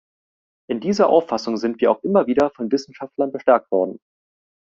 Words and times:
In 0.67 0.79
dieser 0.79 1.09
Auffassung 1.09 1.57
sind 1.57 1.79
wir 1.79 1.91
auch 1.91 2.01
immer 2.03 2.25
wieder 2.25 2.49
von 2.49 2.71
Wissenschaftlern 2.71 3.31
bestärkt 3.31 3.69
worden. 3.69 3.99